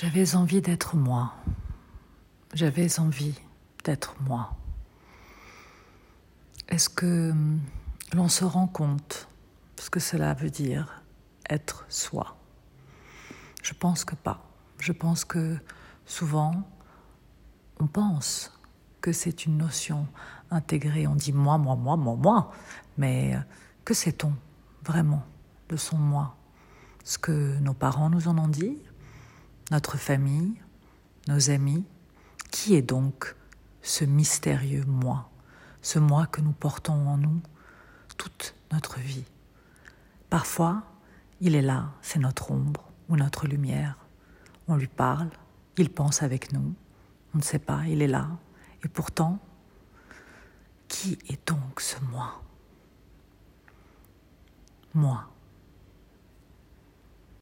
[0.00, 1.34] J'avais envie d'être moi.
[2.54, 3.34] J'avais envie
[3.84, 4.56] d'être moi.
[6.68, 7.34] Est-ce que
[8.14, 9.28] l'on se rend compte
[9.78, 11.02] ce que cela veut dire
[11.50, 12.38] être soi?
[13.62, 14.42] Je pense que pas.
[14.78, 15.58] Je pense que
[16.06, 16.62] souvent,
[17.78, 18.58] on pense
[19.02, 20.06] que c'est une notion
[20.50, 21.06] intégrée.
[21.06, 22.52] On dit moi, moi, moi, moi, moi.
[22.96, 23.40] Mais euh,
[23.84, 24.32] que sait-on
[24.82, 25.26] vraiment
[25.68, 26.36] de son moi?
[27.04, 28.78] Ce que nos parents nous en ont dit
[29.70, 30.54] Notre famille
[31.28, 31.84] Nos amis
[32.50, 33.36] Qui est donc
[33.82, 35.30] ce mystérieux moi
[35.82, 37.40] Ce moi que nous portons en nous
[38.16, 39.24] toute notre vie?
[40.28, 40.82] Parfois,
[41.40, 43.96] il est là, c'est notre ombre ou notre lumière.
[44.68, 45.30] On lui parle,
[45.78, 46.74] il pense avec nous,
[47.34, 48.28] on ne sait pas, il est là.
[48.84, 49.38] Et pourtant,
[50.88, 52.42] qui est donc ce moi?
[54.94, 55.26] Moi.